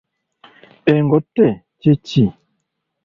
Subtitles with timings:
[0.93, 1.47] Engote
[1.81, 2.23] kye ki?